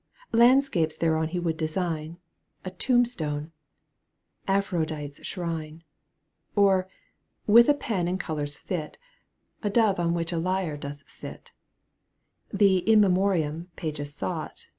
Landscapes 0.31 0.95
thereon 0.95 1.27
he 1.27 1.39
would 1.39 1.57
design, 1.57 2.17
A 2.65 2.71
tombstone. 2.71 3.51
Aphrodite's 4.47 5.23
shrine. 5.23 5.83
Or, 6.55 6.89
with 7.45 7.69
a 7.69 7.75
pen 7.75 8.07
and 8.07 8.19
colours 8.19 8.57
fit, 8.57 8.97
A 9.61 9.69
dove 9.69 10.11
which 10.11 10.33
on 10.33 10.39
a 10.39 10.41
lyre 10.41 10.75
doth 10.77 11.07
sit; 11.07 11.51
The 12.51 12.77
"in 12.79 12.99
memoriam" 12.99 13.69
pages 13.75 14.15
sought. 14.15 14.65